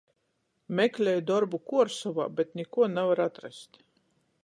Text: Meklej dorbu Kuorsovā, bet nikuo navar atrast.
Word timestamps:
Meklej 0.79 1.21
dorbu 1.33 1.61
Kuorsovā, 1.69 2.27
bet 2.41 2.59
nikuo 2.63 2.91
navar 2.99 3.23
atrast. 3.31 3.83